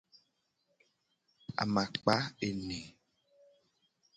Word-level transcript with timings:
Amakpa 1.61 2.15
ene. 2.47 2.79